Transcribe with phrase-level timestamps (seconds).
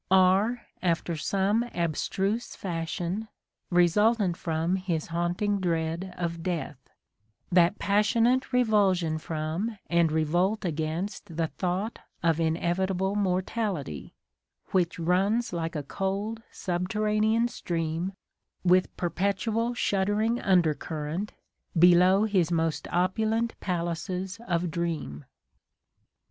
[0.09, 3.27] are, after some abstruse fashion,
[3.69, 6.89] resultant from his haunting dread of death:
[7.51, 14.15] that passionate revulsion from and revolt against the thought of inevitable mortality,
[14.71, 18.13] which runs like a cold subterranean stream,
[18.63, 21.31] with perpetual shuddering undercurrent,
[21.77, 25.25] below his most opulent palaces of dream.